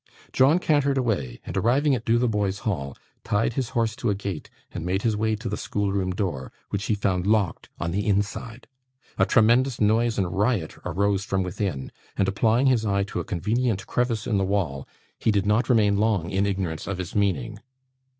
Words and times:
John 0.33 0.57
cantered 0.57 0.97
away, 0.97 1.39
and 1.45 1.55
arriving 1.55 1.93
at 1.93 2.05
Dotheboys 2.05 2.61
Hall, 2.61 2.97
tied 3.23 3.53
his 3.53 3.69
horse 3.77 3.95
to 3.97 4.09
a 4.09 4.15
gate 4.15 4.49
and 4.71 4.83
made 4.83 5.03
his 5.03 5.15
way 5.15 5.35
to 5.35 5.47
the 5.47 5.55
schoolroom 5.57 6.09
door, 6.09 6.51
which 6.69 6.85
he 6.85 6.95
found 6.95 7.27
locked 7.27 7.69
on 7.79 7.91
the 7.91 8.07
inside. 8.07 8.65
A 9.19 9.27
tremendous 9.27 9.79
noise 9.79 10.17
and 10.17 10.35
riot 10.35 10.75
arose 10.83 11.23
from 11.23 11.43
within, 11.43 11.91
and, 12.17 12.27
applying 12.27 12.65
his 12.65 12.83
eye 12.83 13.03
to 13.03 13.19
a 13.19 13.23
convenient 13.25 13.85
crevice 13.85 14.25
in 14.25 14.39
the 14.39 14.43
wall, 14.43 14.87
he 15.19 15.29
did 15.29 15.45
not 15.45 15.69
remain 15.69 15.97
long 15.97 16.31
in 16.31 16.47
ignorance 16.47 16.87
of 16.87 16.99
its 16.99 17.13
meaning. 17.13 17.59